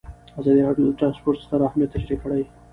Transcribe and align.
ازادي 0.39 0.61
راډیو 0.67 0.85
د 0.87 0.91
ترانسپورټ 0.99 1.37
ستر 1.45 1.59
اهميت 1.67 1.89
تشریح 1.95 2.19
کړی. 2.23 2.43